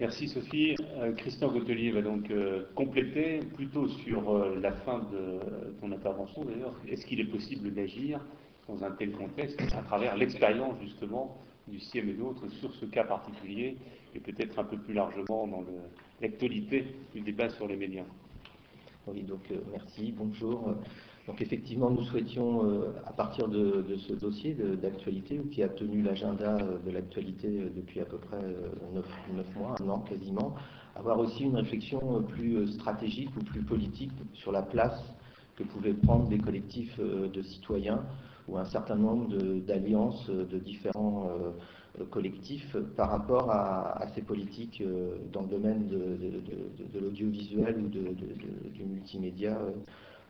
[0.00, 0.76] Merci Sophie.
[0.98, 5.40] Euh, Christian Gautelier va donc euh, compléter plutôt sur euh, la fin de
[5.80, 6.74] ton intervention d'ailleurs.
[6.88, 8.20] Est-ce qu'il est possible d'agir
[8.68, 13.04] dans un tel contexte à travers l'expérience justement du CIEM et d'autres sur ce cas
[13.04, 13.76] particulier
[14.14, 15.64] et peut-être un peu plus largement dans
[16.20, 18.06] l'actualité du débat sur les médias?
[19.12, 20.74] Oui, donc merci, bonjour.
[21.26, 26.56] Donc effectivement, nous souhaitions, euh, à partir de, ce dossier d'actualité, qui a tenu l'agenda
[26.56, 28.38] euh, de l'actualité euh, depuis à peu près
[28.94, 30.54] 9, mois, un an quasiment,
[30.96, 35.00] avoir aussi une réflexion plus stratégique ou plus politique sur la place
[35.56, 38.04] que pouvaient prendre des collectifs de citoyens
[38.46, 39.28] ou un certain nombre
[39.66, 41.28] d'alliances de, différents
[42.10, 44.82] collectifs par rapport à, ces politiques
[45.32, 49.58] dans le domaine de, l'audiovisuel ou du multimédia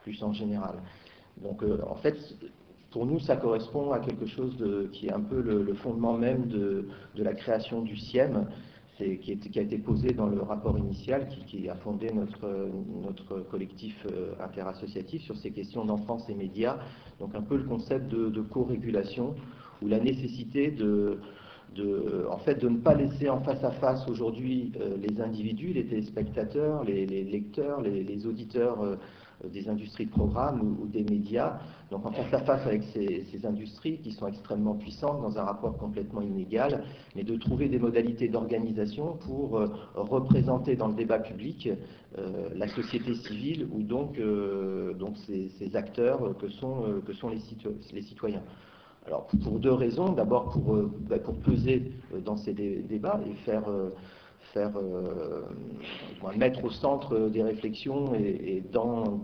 [0.03, 0.77] plus en général.
[1.43, 2.17] Donc euh, en fait,
[2.91, 4.57] pour nous, ça correspond à quelque chose
[4.93, 8.47] qui est un peu le, fondement même de, la création du CIEM,
[8.97, 12.69] qui, a été posé dans le rapport initial qui, a fondé notre,
[13.05, 16.79] notre collectif euh, interassociatif sur ces questions d'enfance et médias.
[17.21, 19.37] Donc un peu le concept de, co-régulation
[19.83, 21.21] ou la nécessité de,
[21.75, 25.87] de, en fait, de ne pas laisser en face à face aujourd'hui les individus, les
[25.87, 28.99] téléspectateurs, les, lecteurs, les, auditeurs
[29.45, 33.99] des industries de programme ou, des médias, donc en face à face avec ces, industries
[33.99, 39.17] qui sont extrêmement puissantes dans un rapport complètement inégal, mais de trouver des modalités d'organisation
[39.27, 41.69] pour euh, représenter dans le débat public
[42.19, 44.93] euh, la société civile ou donc, euh,
[45.27, 46.85] ces, acteurs que sont,
[47.93, 48.43] les citoyens.
[49.09, 50.77] Alors pour deux raisons, d'abord pour,
[51.09, 51.93] bah, pour peser
[52.25, 53.65] dans ces débats et faire
[54.57, 55.43] euh,
[56.37, 59.21] mettre au centre des réflexions et, dans,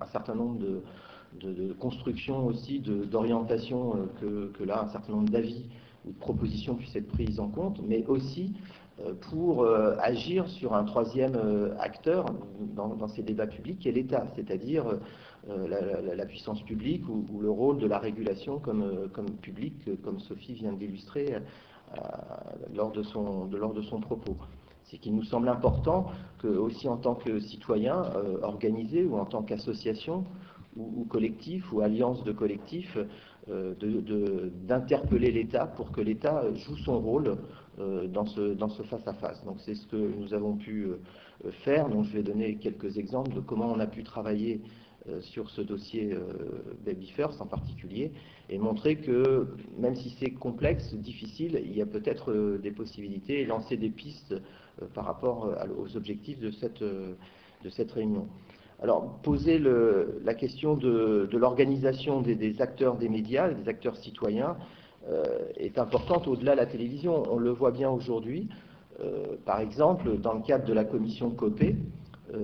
[0.00, 0.58] un certain nombre
[1.40, 5.68] de, constructions aussi, d'orientation, euh, que, là un certain nombre d'avis
[6.04, 8.52] ou de propositions puissent être prises en compte, mais aussi
[9.00, 9.64] euh, pour
[10.00, 11.38] agir sur un troisième
[11.78, 12.26] acteur
[12.74, 14.84] dans, ces débats publics, qui est l'État, c'est-à-dire
[15.48, 20.72] la, puissance publique ou, le rôle de la régulation comme, comme public, comme Sophie vient
[20.72, 21.36] d'illustrer
[22.74, 24.36] lors, de son, lors de son propos
[24.90, 26.06] c'est qu'il nous semble important
[26.38, 30.24] que, aussi en tant que citoyen euh, organisé ou en tant qu'association
[30.76, 32.96] ou, collectif ou alliance de collectifs,
[33.48, 33.74] euh,
[34.66, 37.36] d'interpeller l'État pour que l'État joue son rôle
[37.78, 39.44] euh, dans ce dans ce face à face.
[39.44, 40.88] Donc c'est ce que nous avons pu
[41.64, 41.88] faire.
[41.88, 44.60] Donc je vais donner quelques exemples de comment on a pu travailler
[45.20, 46.14] sur ce dossier
[46.84, 48.12] Baby First en particulier,
[48.50, 49.46] et montrer que
[49.78, 54.34] même si c'est complexe, difficile, il y a peut-être des possibilités et lancer des pistes
[54.82, 57.14] euh, par rapport euh, aux objectifs de cette, euh,
[57.64, 58.28] de cette réunion.
[58.82, 64.56] Alors, poser la question de, l'organisation des, acteurs des médias, des acteurs citoyens,
[65.58, 67.22] est importante au-delà de la télévision.
[67.30, 68.48] On le voit bien aujourd'hui.
[69.44, 71.30] par exemple, dans le cadre de la commission
[72.30, 72.38] COPé,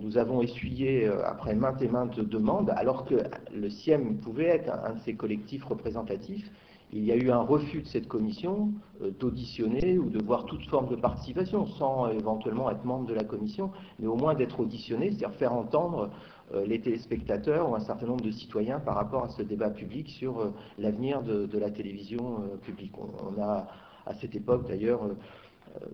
[0.00, 3.16] nous avons essuyé, après maintes et maintes demandes, alors que
[3.54, 6.50] le CIEM pouvait être un de ces collectifs représentatifs,
[6.92, 10.64] il y a eu un refus de cette commission euh, d'auditionner ou de voir toute
[10.66, 15.08] forme de participation, sans éventuellement être membre de la commission, mais au moins d'être auditionné,
[15.08, 16.10] c'est-à-dire faire entendre
[16.54, 20.08] euh, les téléspectateurs ou un certain nombre de citoyens par rapport à ce débat public
[20.08, 22.92] sur euh, l'avenir de, la télévision publique.
[22.98, 23.66] On, a,
[24.06, 25.00] à cette époque d'ailleurs,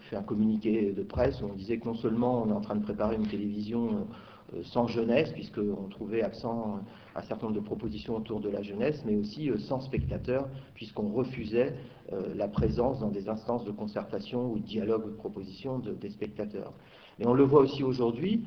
[0.01, 2.77] fait un communiqué de presse où on disait que non seulement on est en train
[2.77, 4.07] de préparer une télévision
[4.55, 6.81] euh, sans jeunesse, puisqu'on trouvait absent
[7.15, 11.11] un certain nombre de propositions autour de la jeunesse, mais aussi euh, sans spectateurs, puisqu'on
[11.13, 11.75] refusait
[12.13, 16.11] euh, la présence dans des instances de concertation ou de dialogue ou de proposition des
[16.11, 16.73] spectateurs.
[17.19, 18.45] Et on le voit aussi aujourd'hui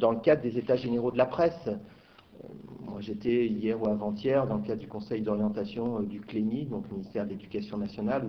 [0.00, 1.68] dans le cadre des états généraux de la presse.
[2.88, 7.24] Moi, j'étais hier ou avant-hier dans le cadre du conseil d'orientation du CLENI, donc ministère
[7.24, 8.24] de l'Éducation nationale,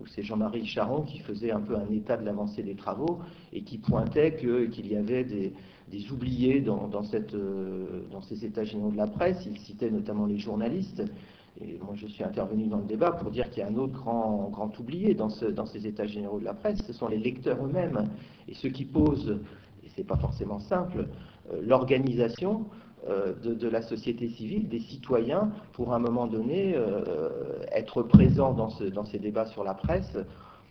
[0.00, 3.20] où, c'est Jean-Marie Charon qui faisait un peu un état de l'avancée des travaux
[3.52, 9.06] et qui pointait qu'il y avait des, oubliés euh, dans ces états généraux de la
[9.06, 9.46] presse.
[9.46, 11.02] Il citait notamment les journalistes.
[11.60, 13.94] Et moi, je suis intervenu dans le débat pour dire qu'il y a un autre
[13.94, 18.10] grand, oublié dans ces états généraux de la presse, ce sont les lecteurs eux-mêmes.
[18.46, 19.40] Et ceux qui posent,
[19.82, 21.08] et ce n'est pas forcément simple,
[21.52, 22.66] euh, l'organisation
[23.08, 26.76] euh, de, la société civile, des citoyens, pour un moment donné
[27.72, 30.16] être présents dans, ce, dans ces débats sur la presse,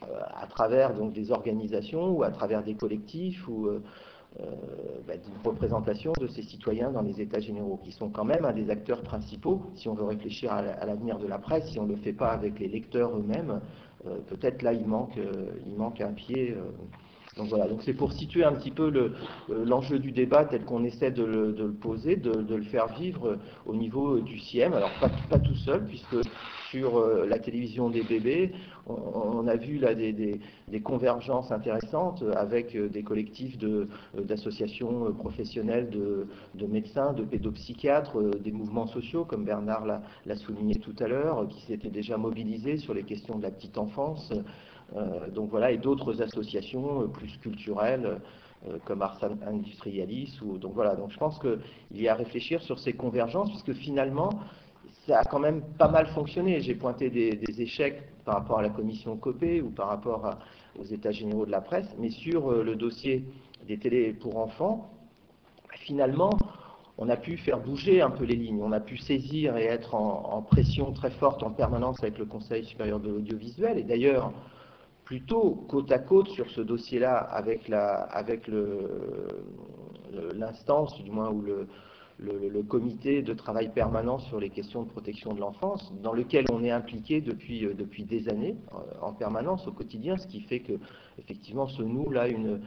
[0.02, 3.70] à travers donc, des organisations ou à travers des collectifs ou
[4.42, 4.52] euh,
[5.08, 8.52] bah, d'une représentation de ces citoyens dans les États généraux, qui sont quand même un
[8.52, 11.92] des acteurs principaux, si on veut réfléchir à l'avenir de la presse, si on ne
[11.92, 13.62] le fait pas avec les lecteurs eux-mêmes,
[14.06, 16.54] euh, peut-être là euh, il manque un pied.
[17.38, 19.12] Donc voilà, donc c'est pour situer un petit peu
[19.50, 24.22] l'enjeu du débat tel qu'on essaie de le, poser, de, le faire vivre au niveau
[24.22, 24.74] du CIEM.
[24.74, 26.16] Alors pas, tout seul, puisque
[26.70, 28.54] sur euh, la télévision des bébés.
[28.88, 30.40] On, a vu là des,
[30.84, 38.88] convergences intéressantes avec euh, des collectifs euh, d'associations professionnelles de, médecins, de pédopsychiatres, des mouvements
[38.88, 43.38] sociaux, comme Bernard l'a souligné tout à l'heure, qui s'étaient déjà mobilisés sur les questions
[43.38, 44.32] de la petite enfance.
[45.34, 48.20] Donc voilà, et d'autres associations plus culturelles
[48.86, 50.40] comme Ars Industrialis.
[50.42, 53.74] Ou, donc voilà, donc je pense qu'il y a à réfléchir sur ces convergences, puisque
[53.74, 54.30] finalement,
[55.08, 56.60] ça a quand même pas mal fonctionné.
[56.62, 60.30] J'ai pointé des, échecs par rapport à la commission COPé ou par rapport
[60.80, 63.24] aux états généraux de la presse, mais sur euh, le dossier
[63.68, 64.90] des télés pour enfants,
[65.74, 66.32] finalement,
[66.98, 69.96] on a pu faire bouger un peu les lignes, on a pu saisir et être
[69.96, 73.78] en, pression très forte en permanence avec le Conseil supérieur de l'audiovisuel.
[73.78, 74.32] Et d'ailleurs,
[75.06, 77.70] plutôt côte à côte sur ce dossier-là avec
[80.34, 81.68] l'instance, avec du moins, ou le,
[82.18, 86.64] le, comité de travail permanent sur les questions de protection de l'enfance, dans lequel on
[86.64, 88.56] est impliqué depuis, depuis des années
[89.02, 90.74] en permanence au quotidien, ce qui fait que
[91.20, 92.62] effectivement se noue là une,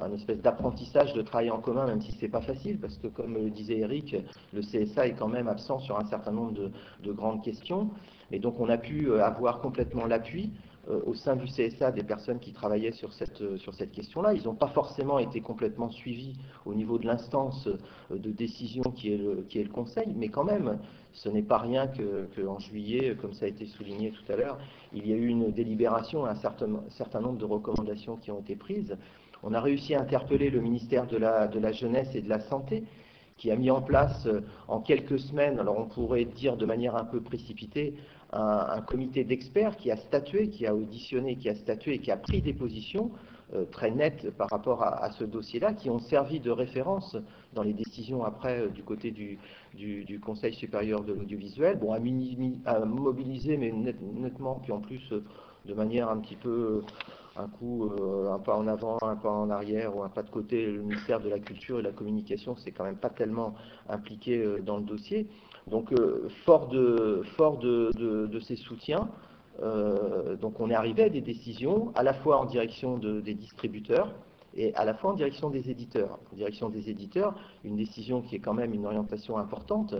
[0.00, 3.08] un espèce d'apprentissage de travail en commun, même si ce n'est pas facile, parce que
[3.08, 4.16] comme le disait Eric,
[4.54, 6.70] le CSA est quand même absent sur un certain nombre de,
[7.02, 7.90] de grandes questions.
[8.32, 12.38] Et donc on a pu avoir complètement l'appui euh, au sein du CSA des personnes
[12.38, 14.34] qui travaillaient sur cette, euh, sur cette question-là.
[14.34, 19.12] Ils n'ont pas forcément été complètement suivis au niveau de l'instance euh, de décision qui
[19.12, 20.78] est, le, Conseil, mais quand même,
[21.12, 24.58] ce n'est pas rien qu'en juillet, comme ça a été souligné tout à l'heure,
[24.92, 28.54] il y a eu une délibération, un certain, certain nombre de recommandations qui ont été
[28.54, 28.96] prises.
[29.42, 32.84] On a réussi à interpeller le ministère de la Jeunesse et de la Santé,
[33.36, 34.28] qui a mis en place
[34.68, 37.94] en quelques semaines, alors on pourrait dire de manière un peu précipitée,
[38.36, 42.42] un, comité d'experts qui a statué, qui a auditionné, qui a statué, qui a pris
[42.42, 43.10] des positions
[43.54, 47.16] euh, très nettes par rapport à, ce dossier-là, qui ont servi de référence
[47.54, 49.38] dans les décisions après euh, du côté du,
[50.20, 55.22] Conseil supérieur de l'audiovisuel, bon, à, mobiliser, mais nettement, puis en plus euh,
[55.64, 56.82] de manière un petit peu
[57.36, 57.90] un coup,
[58.30, 60.66] un pas en avant, un pas en arrière ou un pas de côté.
[60.66, 63.54] Le ministère de la Culture et de la Communication, c'est quand même pas tellement
[63.88, 65.28] impliqué dans le dossier.
[65.68, 69.08] Donc, euh, fort, de, ces soutiens,
[69.62, 74.14] euh, on est arrivé à des décisions à la fois en direction des distributeurs
[74.54, 76.20] et à la fois en direction des éditeurs.
[76.32, 79.94] En direction des éditeurs, une décision qui est quand même une orientation importante,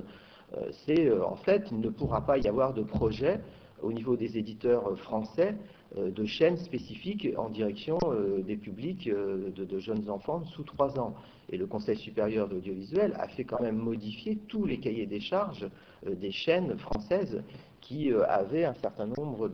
[0.57, 3.41] euh, c'est en fait, il ne pourra pas y avoir de projet
[3.83, 5.57] au niveau des éditeurs français
[5.95, 7.99] de chaînes spécifiques en direction
[8.45, 11.15] des publics de, jeunes enfants sous 3 ans.
[11.49, 15.67] Et le Conseil supérieur d'audiovisuel a fait quand même modifier tous les cahiers des charges
[16.07, 17.43] euh, des chaînes françaises
[17.81, 19.51] qui euh, avaient un certain nombre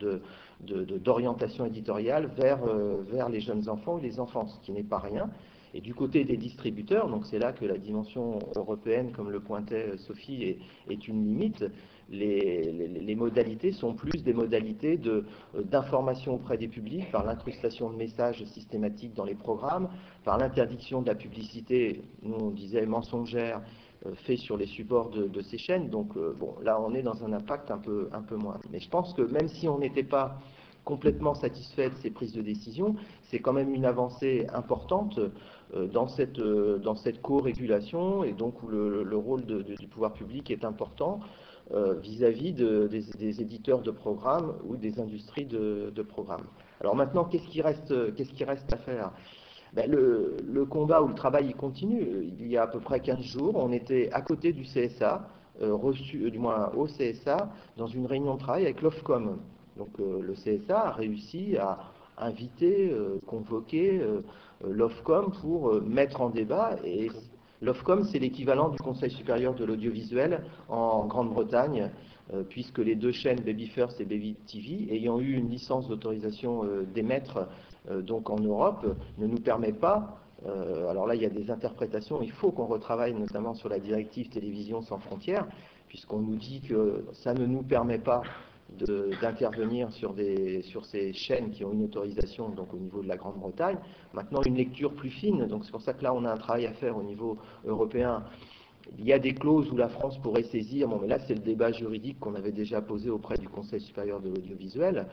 [0.61, 5.31] d'orientations éditoriales vers, euh, les jeunes enfants ou les enfants, ce qui n'est pas rien.
[5.75, 9.97] Et du côté des distributeurs, donc c'est là que la dimension européenne, comme le pointait
[9.97, 11.65] Sophie, est une limite,
[12.13, 15.23] les, modalités sont plus des modalités euh,
[15.65, 19.89] d'information auprès des publics par l'incrustation de messages systématiques dans les programmes,
[20.25, 23.63] par l'interdiction de la publicité, nous on disait mensongère,
[24.07, 25.89] euh, fait sur les supports de, ces chaînes.
[25.89, 28.59] Donc euh, bon, là on est dans un impact un peu, un peu moins.
[28.71, 30.39] Mais je pense que même si on n'était pas
[30.85, 32.97] complètement satisfait de ces prises de décision,
[33.31, 35.21] c'est quand même une avancée importante
[35.73, 41.21] dans cette, dans cette co-régulation et donc où le, rôle du pouvoir public est important.
[41.71, 46.45] Euh, vis-à-vis des, éditeurs de programmes ou des industries de, programmes.
[46.81, 49.13] Alors maintenant, qu'est-ce qui reste, à faire?
[49.73, 52.31] Ben, le, combat ou le travail il continue.
[52.39, 55.27] Il y a à peu près 15 jours, on était à côté du CSA,
[55.63, 57.49] euh, reçu, euh, du moins au CSA,
[57.79, 59.39] dans une réunion de travail avec l'OFCOM.
[59.79, 61.79] Donc le CSA a réussi à
[62.19, 62.95] inviter,
[63.27, 64.03] convoquer
[64.63, 67.09] l'OFCOM pour mettre en débat et
[67.63, 71.93] L'OFCOM, c'est l'équivalent du Conseil supérieur de l'audiovisuel en Grande-Bretagne,
[72.35, 76.65] euh, puisque les deux chaînes Baby First et Baby TV, ayant eu une licence d'autorisation
[76.65, 77.47] euh, d'émettre
[77.89, 78.85] euh, donc en Europe,
[79.19, 80.19] ne nous permet pas
[80.91, 82.21] alors là, il y a des interprétations.
[82.21, 85.47] Il faut qu'on retravaille notamment sur la directive télévision sans frontières,
[85.87, 88.23] puisqu'on nous dit que ça ne nous permet pas
[89.21, 90.15] d'intervenir sur,
[90.63, 93.79] sur ces chaînes qui ont une autorisation donc au niveau de la Grande-Bretagne.
[94.13, 96.67] Maintenant, une lecture plus fine, donc c'est pour ça que là, on a un travail
[96.67, 98.25] à faire au niveau européen.
[98.99, 101.41] Il y a des clauses où la France pourrait saisir, bon, mais là, c'est le
[101.41, 105.07] débat juridique qu'on avait déjà posé auprès du Conseil supérieur de l'audiovisuel.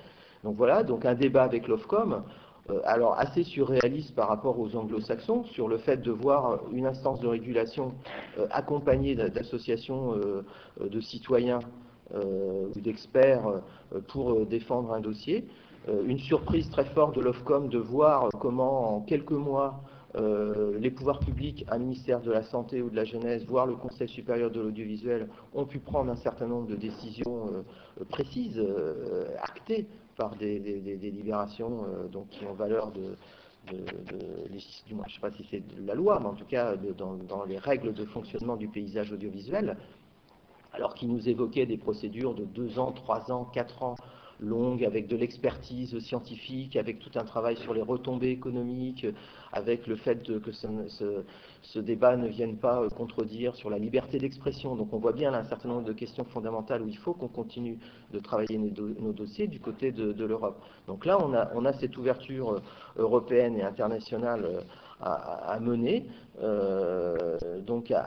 [0.43, 2.23] Donc voilà, donc un débat avec l'OFCOM,
[2.69, 7.19] euh, alors assez surréaliste par rapport aux anglo-saxons, sur le fait de voir une instance
[7.19, 7.93] de régulation
[8.37, 10.43] euh, accompagnée d'associations euh,
[10.79, 11.59] de citoyens
[12.15, 15.45] ou d'experts euh, pour euh, défendre un dossier.
[15.87, 19.81] une surprise très forte de l'OFCOM de voir comment en quelques mois
[20.79, 24.09] les pouvoirs publics, un ministère de la Santé ou de la Jeunesse, voire le Conseil
[24.09, 27.63] supérieur de l'audiovisuel, ont pu prendre un certain nombre de décisions
[28.09, 28.59] précises,
[29.41, 33.15] actées par des, délibérations donc, qui ont valeur de,
[33.71, 37.93] je ne sais pas si c'est la loi, mais en tout cas dans, les règles
[37.93, 39.77] de fonctionnement du paysage audiovisuel
[40.73, 43.95] alors qu'il nous évoquait des procédures de deux ans, trois ans, quatre ans
[44.39, 49.05] longues, avec de l'expertise scientifique, avec tout un travail sur les retombées économiques,
[49.51, 54.75] avec le fait que ce, débat ne vienne pas euh, contredire sur la liberté d'expression.
[54.75, 57.79] Donc on voit bien un certain nombre de questions fondamentales où il faut qu'on continue
[58.13, 60.61] de travailler nos, dossiers du côté de, l'Europe.
[60.87, 62.59] Donc là, on a, cette ouverture euh,
[62.97, 64.63] européenne et internationale
[65.01, 66.07] euh, à, mener,
[66.41, 68.01] euh, donc à,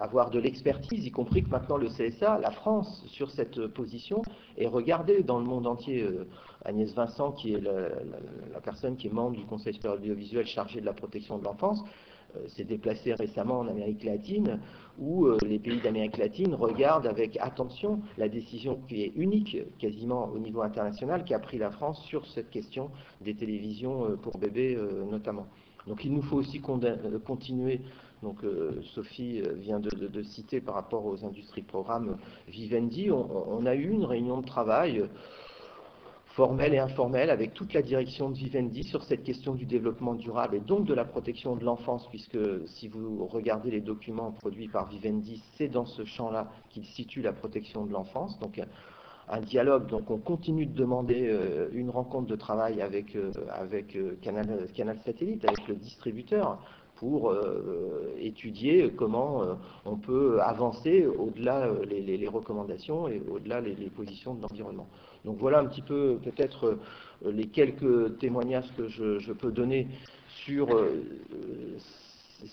[0.00, 4.22] avoir de l'expertise, y compris que maintenant le CSA, la France, sur cette position,
[4.56, 6.02] est regardée dans le monde entier.
[6.02, 6.26] Euh,
[6.64, 10.86] Agnès Vincent, qui est la, personne qui est membre du Conseil supérieur audiovisuel chargé de
[10.86, 11.84] la protection de l'enfance,
[12.48, 14.58] s'est déplacé récemment en Amérique latine,
[14.98, 20.40] où les pays d'Amérique latine regardent avec attention la décision qui est unique quasiment au
[20.40, 24.76] niveau international qu'a pris la France sur cette question des télévisions pour bébés
[25.08, 25.46] notamment.
[25.86, 27.80] Donc il nous faut aussi continuer
[28.22, 28.38] donc
[28.94, 32.16] Sophie vient de, citer par rapport aux industries de programme
[32.48, 35.04] Vivendi, on, a eu une réunion de travail
[36.36, 40.56] formelle et informelle avec toute la direction de Vivendi sur cette question du développement durable
[40.56, 44.86] et donc de la protection de l'enfance, puisque si vous regardez les documents produits par
[44.86, 48.38] Vivendi, c'est dans ce champ-là qu'il situe la protection de l'enfance.
[48.38, 48.60] Donc
[49.28, 53.32] un dialogue, donc on continue de demander euh, une rencontre de travail avec, euh,
[53.72, 56.58] euh, Canal, Satellite, avec le distributeur,
[56.96, 57.36] pour
[58.18, 59.42] étudier comment
[59.84, 64.88] on peut avancer au-delà les, recommandations et au-delà les, positions de l'environnement.
[65.26, 66.78] Donc voilà un petit peu peut-être
[67.22, 69.88] les quelques témoignages que je, peux donner
[70.26, 70.68] sur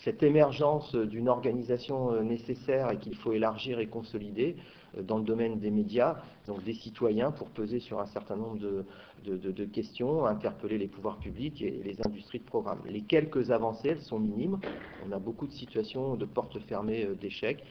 [0.04, 4.56] cette émergence d'une organisation euh, nécessaire et qu'il faut élargir et consolider
[5.02, 9.66] dans le domaine des médias, donc des citoyens, pour peser sur un certain nombre de,
[9.66, 12.80] questions, interpeller les pouvoirs publics et les industries de programme.
[12.86, 14.60] Les quelques avancées, elles sont minimes.
[15.08, 17.64] On a beaucoup de situations de portes fermées d'échecs.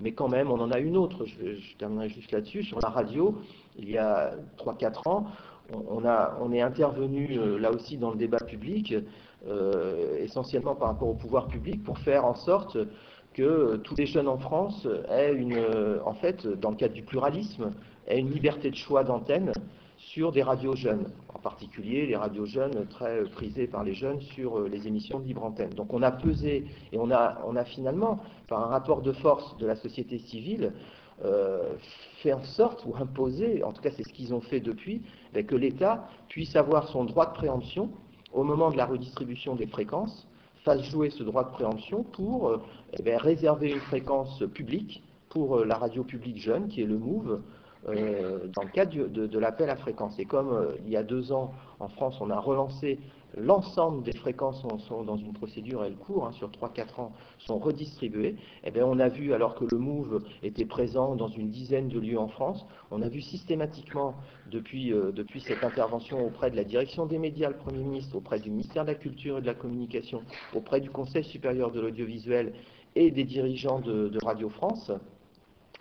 [0.00, 3.36] Mais quand même, on en a une autre, je, terminerai juste là-dessus, sur la radio,
[3.76, 5.26] il y a 3-4 ans,
[5.72, 8.94] on, a, on, est intervenu euh, là aussi dans le débat public,
[9.46, 12.78] euh, essentiellement par rapport au pouvoir public, pour faire en sorte
[13.34, 15.62] que tous les jeunes en France aient une,
[16.04, 17.72] en fait, dans le cadre du pluralisme,
[18.08, 19.52] aient une liberté de choix d'antenne
[19.98, 24.58] sur des radios jeunes, en particulier les radios jeunes très prisées par les jeunes sur
[24.58, 25.70] euh, les émissions de libre antenne.
[25.70, 29.56] Donc on a pesé et on a, on a finalement, par un rapport de force
[29.58, 30.72] de la société civile,
[31.24, 31.74] euh,
[32.22, 35.02] fait en sorte ou imposé, en tout cas c'est ce qu'ils ont fait depuis,
[35.32, 37.90] ben, que l'État puisse avoir son droit de préemption
[38.32, 40.28] au moment de la redistribution des fréquences,
[40.64, 42.60] fasse jouer ce droit de préemption pour euh,
[42.98, 47.42] eh ben, réserver une fréquence publique pour la radio publique jeune, qui est le MOVE,
[47.86, 50.18] euh, dans le cadre de, l'appel à fréquence.
[50.18, 52.98] Et comme euh, il y a deux ans, en France, on a relancé
[53.36, 58.36] l'ensemble des fréquences sont dans une procédure, elle court, hein, sur 3-4 ans, sont redistribuées,
[58.64, 61.98] eh bien, on a vu, alors que le MOVE était présent dans une dizaine de
[61.98, 64.14] lieux en France, on a vu systématiquement,
[64.50, 68.40] depuis, euh, depuis cette intervention auprès de la direction des médias, le Premier ministre, auprès
[68.40, 70.22] du ministère de la Culture et de la Communication,
[70.54, 72.54] auprès du Conseil supérieur de l'audiovisuel
[72.94, 74.90] et des dirigeants de Radio France,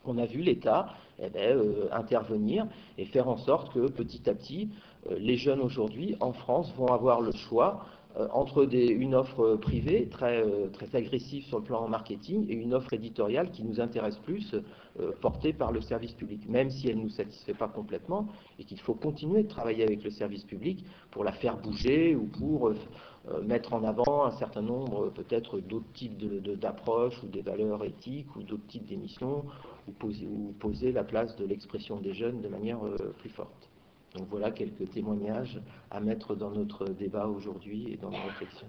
[0.05, 0.87] on a vu l'État
[1.19, 4.69] eh ben, euh, intervenir et faire en sorte que petit à petit,
[5.09, 7.85] euh, les jeunes aujourd'hui en France vont avoir le choix
[8.17, 10.43] euh, entre une offre privée très,
[10.73, 14.55] très agressive sur le plan marketing et une offre éditoriale qui nous intéresse plus,
[15.21, 18.79] portée par le service public, même si elle ne nous satisfait pas complètement et qu'il
[18.79, 22.71] faut continuer de travailler avec le service public pour la faire bouger ou pour
[23.43, 28.41] mettre en avant un certain nombre peut-être d'autres types d'approches ou des valeurs éthiques ou
[28.41, 29.45] d'autres types d'émissions
[29.87, 33.69] ou poser, la place de l'expression des jeunes de manière euh, plus forte.
[34.15, 35.59] Donc voilà quelques témoignages
[35.91, 38.67] à mettre dans notre débat aujourd'hui et dans nos réflexions.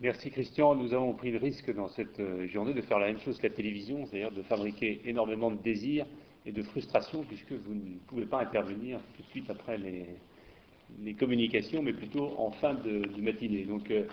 [0.00, 0.74] Merci Christian.
[0.74, 3.46] Nous avons pris le risque dans cette euh, journée de faire la même chose que
[3.46, 6.06] la télévision, c'est-à-dire de fabriquer énormément de désirs
[6.44, 11.82] et de frustration, puisque vous ne pouvez pas intervenir tout de suite après les, communications,
[11.82, 13.64] mais plutôt en fin de, matinée.
[13.64, 14.04] Donc euh,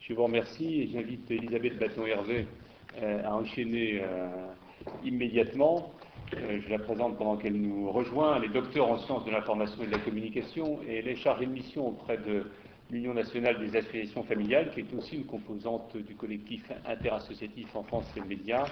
[0.00, 2.46] je vous remercie et j'invite Elisabeth Bâton-Hervé
[3.00, 4.02] à enchaîner
[5.04, 5.92] immédiatement.
[6.36, 8.36] Euh, je la présente pendant qu'elle nous rejoint.
[8.36, 11.46] Elle est docteur en sciences de l'information et de la communication et elle est chargée
[11.46, 12.50] de mission auprès de
[12.90, 18.06] l'Union nationale des associations familiales, qui est aussi une composante du collectif interassociatif en France
[18.16, 18.64] et médias.